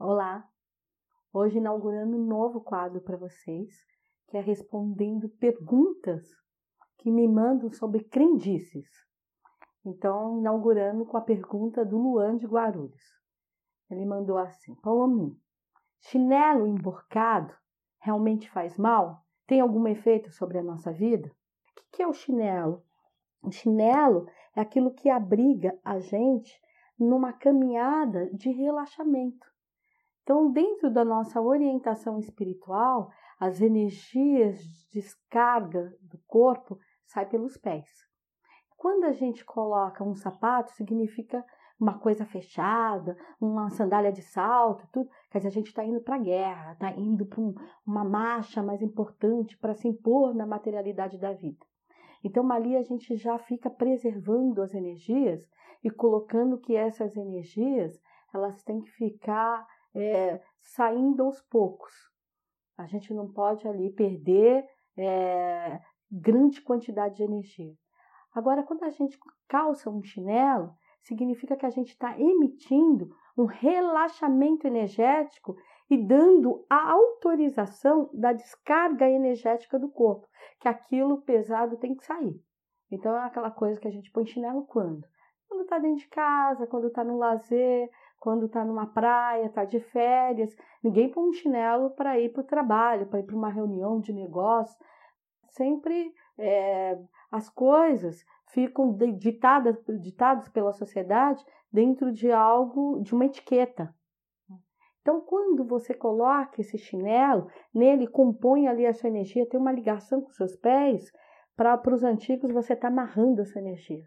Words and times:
Olá! 0.00 0.48
Hoje 1.32 1.58
inaugurando 1.58 2.16
um 2.16 2.24
novo 2.24 2.60
quadro 2.60 3.00
para 3.00 3.16
vocês, 3.16 3.84
que 4.28 4.36
é 4.36 4.40
respondendo 4.40 5.28
perguntas 5.28 6.24
que 6.98 7.10
me 7.10 7.26
mandam 7.26 7.68
sobre 7.72 8.04
crendices. 8.04 8.86
Então, 9.84 10.38
inaugurando 10.38 11.04
com 11.04 11.16
a 11.16 11.20
pergunta 11.20 11.84
do 11.84 11.98
Luan 11.98 12.36
de 12.36 12.46
Guarulhos. 12.46 13.02
Ele 13.90 14.06
mandou 14.06 14.38
assim: 14.38 14.72
Paulo 14.76 15.36
chinelo 15.98 16.64
emborcado 16.64 17.52
realmente 17.98 18.48
faz 18.48 18.78
mal? 18.78 19.26
Tem 19.48 19.60
algum 19.60 19.84
efeito 19.88 20.30
sobre 20.30 20.58
a 20.58 20.62
nossa 20.62 20.92
vida? 20.92 21.28
O 21.76 21.90
que 21.90 22.04
é 22.04 22.06
o 22.06 22.14
chinelo? 22.14 22.84
O 23.42 23.50
chinelo 23.50 24.28
é 24.54 24.60
aquilo 24.60 24.94
que 24.94 25.10
abriga 25.10 25.76
a 25.84 25.98
gente 25.98 26.56
numa 26.96 27.32
caminhada 27.32 28.32
de 28.32 28.52
relaxamento. 28.52 29.57
Então, 30.28 30.52
dentro 30.52 30.90
da 30.90 31.06
nossa 31.06 31.40
orientação 31.40 32.18
espiritual, 32.18 33.10
as 33.40 33.62
energias 33.62 34.58
de 34.58 35.00
descarga 35.00 35.90
do 36.02 36.18
corpo 36.26 36.78
saem 37.06 37.30
pelos 37.30 37.56
pés. 37.56 37.88
Quando 38.76 39.04
a 39.04 39.12
gente 39.12 39.42
coloca 39.42 40.04
um 40.04 40.14
sapato, 40.14 40.70
significa 40.72 41.42
uma 41.80 41.98
coisa 41.98 42.26
fechada, 42.26 43.16
uma 43.40 43.70
sandália 43.70 44.12
de 44.12 44.20
salto, 44.20 44.86
tudo. 44.92 45.08
Quer 45.30 45.38
dizer, 45.38 45.48
a 45.48 45.52
gente 45.52 45.68
está 45.68 45.82
indo 45.82 46.02
para 46.02 46.16
a 46.16 46.22
guerra, 46.22 46.72
está 46.74 46.90
indo 46.92 47.24
para 47.24 47.40
um, 47.40 47.54
uma 47.86 48.04
marcha 48.04 48.62
mais 48.62 48.82
importante 48.82 49.56
para 49.56 49.74
se 49.74 49.88
impor 49.88 50.34
na 50.34 50.44
materialidade 50.44 51.16
da 51.16 51.32
vida. 51.32 51.64
Então, 52.22 52.52
ali 52.52 52.76
a 52.76 52.82
gente 52.82 53.16
já 53.16 53.38
fica 53.38 53.70
preservando 53.70 54.60
as 54.60 54.74
energias 54.74 55.48
e 55.82 55.88
colocando 55.88 56.60
que 56.60 56.76
essas 56.76 57.16
energias 57.16 57.98
elas 58.34 58.62
têm 58.62 58.82
que 58.82 58.90
ficar 58.90 59.66
é, 59.94 60.40
saindo 60.60 61.24
aos 61.24 61.40
poucos. 61.42 61.92
A 62.76 62.86
gente 62.86 63.12
não 63.12 63.32
pode 63.32 63.66
ali 63.66 63.90
perder 63.90 64.64
é, 64.96 65.80
grande 66.10 66.60
quantidade 66.60 67.16
de 67.16 67.22
energia. 67.22 67.74
Agora, 68.34 68.62
quando 68.62 68.84
a 68.84 68.90
gente 68.90 69.18
calça 69.48 69.90
um 69.90 70.02
chinelo, 70.02 70.72
significa 71.02 71.56
que 71.56 71.66
a 71.66 71.70
gente 71.70 71.88
está 71.88 72.18
emitindo 72.18 73.10
um 73.36 73.46
relaxamento 73.46 74.66
energético 74.66 75.56
e 75.90 75.96
dando 75.96 76.66
a 76.68 76.90
autorização 76.90 78.10
da 78.12 78.32
descarga 78.32 79.08
energética 79.08 79.78
do 79.78 79.88
corpo, 79.88 80.28
que 80.60 80.68
aquilo 80.68 81.22
pesado 81.22 81.76
tem 81.78 81.94
que 81.94 82.04
sair. 82.04 82.38
Então 82.90 83.14
é 83.16 83.24
aquela 83.24 83.50
coisa 83.50 83.80
que 83.80 83.88
a 83.88 83.90
gente 83.90 84.10
põe 84.10 84.26
chinelo 84.26 84.66
quando? 84.66 85.06
Quando 85.48 85.62
está 85.62 85.78
dentro 85.78 86.00
de 86.00 86.08
casa, 86.08 86.66
quando 86.66 86.88
está 86.88 87.02
no 87.02 87.16
lazer, 87.16 87.88
quando 88.18 88.46
está 88.46 88.64
numa 88.64 88.86
praia, 88.86 89.46
está 89.46 89.64
de 89.64 89.80
férias. 89.80 90.54
Ninguém 90.82 91.10
põe 91.10 91.28
um 91.28 91.32
chinelo 91.32 91.90
para 91.90 92.18
ir 92.18 92.32
para 92.32 92.42
o 92.42 92.46
trabalho, 92.46 93.06
para 93.06 93.20
ir 93.20 93.24
para 93.24 93.36
uma 93.36 93.50
reunião 93.50 94.00
de 94.00 94.12
negócio. 94.12 94.78
Sempre 95.50 96.12
é, 96.38 96.98
as 97.30 97.48
coisas 97.48 98.24
ficam 98.48 98.96
ditadas, 99.16 99.76
ditadas 100.00 100.48
pela 100.48 100.72
sociedade 100.72 101.44
dentro 101.72 102.12
de 102.12 102.30
algo, 102.30 103.00
de 103.02 103.14
uma 103.14 103.26
etiqueta. 103.26 103.94
Então, 105.00 105.20
quando 105.20 105.64
você 105.64 105.94
coloca 105.94 106.60
esse 106.60 106.76
chinelo, 106.76 107.48
nele 107.72 108.06
compõe 108.06 108.68
ali 108.68 108.86
a 108.86 108.92
sua 108.92 109.08
energia, 109.08 109.48
tem 109.48 109.58
uma 109.58 109.72
ligação 109.72 110.20
com 110.20 110.28
os 110.28 110.36
seus 110.36 110.54
pés, 110.56 111.10
para 111.56 111.94
os 111.94 112.04
antigos 112.04 112.52
você 112.52 112.74
está 112.74 112.88
amarrando 112.88 113.40
essa 113.40 113.58
energia. 113.58 114.04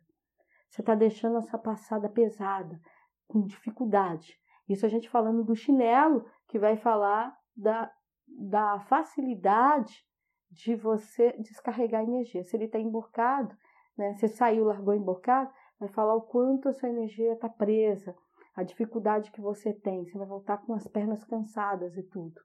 Você 0.70 0.82
está 0.82 0.96
deixando 0.96 1.38
essa 1.38 1.58
passada 1.58 2.08
pesada, 2.08 2.80
com 3.32 3.46
dificuldade. 3.46 4.38
Isso 4.68 4.86
a 4.86 4.90
gente 4.90 5.10
falando 5.10 5.44
do 5.44 5.56
chinelo, 5.56 6.26
que 6.48 6.60
vai 6.60 6.76
falar 6.76 7.36
da, 7.56 7.92
da 8.28 8.80
facilidade 8.82 10.06
de 10.50 10.76
você 10.76 11.32
descarregar 11.40 12.04
energia. 12.04 12.44
Se 12.44 12.56
ele 12.56 12.66
está 12.66 12.78
emborcado, 12.78 13.56
né, 13.98 14.14
você 14.14 14.28
saiu, 14.28 14.66
largou 14.66 14.94
emborcado, 14.94 15.50
vai 15.80 15.88
falar 15.90 16.14
o 16.16 16.22
quanto 16.22 16.68
a 16.68 16.74
sua 16.74 16.90
energia 16.90 17.34
está 17.34 17.48
presa, 17.48 18.16
a 18.54 18.64
dificuldade 18.64 19.32
que 19.32 19.40
você 19.40 19.74
tem. 19.74 20.06
Você 20.06 20.18
vai 20.18 20.28
voltar 20.28 20.58
com 20.58 20.74
as 20.74 20.86
pernas 20.88 21.24
cansadas 21.24 21.96
e 21.98 22.04
tudo. 22.04 22.42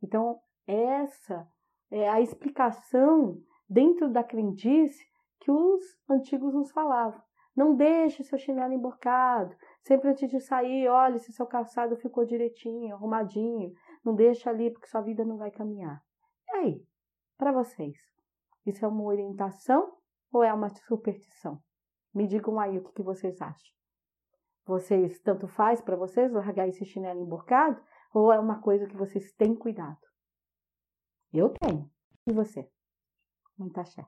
Então, 0.00 0.40
essa 0.66 1.48
é 1.90 2.08
a 2.08 2.20
explicação 2.20 3.42
dentro 3.68 4.08
da 4.08 4.22
crendice 4.22 5.04
que 5.40 5.50
os 5.50 5.82
antigos 6.08 6.54
nos 6.54 6.70
falavam. 6.70 7.20
Não 7.54 7.74
deixe 7.74 8.24
seu 8.24 8.38
chinelo 8.38 8.72
emborcado. 8.72 9.54
Sempre 9.82 10.10
antes 10.10 10.30
de 10.30 10.40
sair, 10.40 10.88
olhe 10.88 11.18
se 11.18 11.32
seu 11.32 11.46
calçado 11.46 11.96
ficou 11.96 12.24
direitinho, 12.24 12.94
arrumadinho. 12.94 13.72
Não 14.04 14.14
deixe 14.14 14.48
ali 14.48 14.70
porque 14.70 14.86
sua 14.86 15.02
vida 15.02 15.24
não 15.24 15.36
vai 15.36 15.50
caminhar. 15.50 16.02
E 16.48 16.56
aí, 16.56 16.86
para 17.36 17.52
vocês, 17.52 17.96
isso 18.64 18.84
é 18.84 18.88
uma 18.88 19.04
orientação 19.04 19.96
ou 20.32 20.42
é 20.42 20.52
uma 20.52 20.70
superstição? 20.70 21.60
Me 22.14 22.26
digam 22.26 22.58
aí 22.58 22.78
o 22.78 22.84
que, 22.84 22.92
que 22.92 23.02
vocês 23.02 23.40
acham. 23.40 23.72
Vocês, 24.64 25.20
tanto 25.20 25.48
faz 25.48 25.80
para 25.82 25.96
vocês 25.96 26.32
largar 26.32 26.68
esse 26.68 26.84
chinelo 26.84 27.20
emborcado 27.20 27.82
ou 28.14 28.32
é 28.32 28.38
uma 28.38 28.60
coisa 28.60 28.86
que 28.86 28.96
vocês 28.96 29.32
têm 29.32 29.54
cuidado? 29.54 30.00
Eu 31.32 31.50
tenho. 31.50 31.90
E 32.26 32.32
você? 32.32 32.70
Muita 33.58 33.80
axé. 33.80 34.06